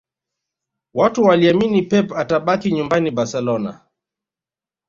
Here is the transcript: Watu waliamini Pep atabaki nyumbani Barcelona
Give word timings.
Watu 0.93 1.23
waliamini 1.23 1.81
Pep 1.81 2.11
atabaki 2.13 2.71
nyumbani 2.71 3.11
Barcelona 3.11 3.81